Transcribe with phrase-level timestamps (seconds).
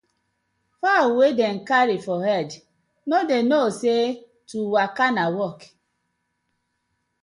[0.81, 2.49] Fowl wey dem carry for head
[3.09, 4.03] no dey know say
[4.49, 5.59] to waka na work: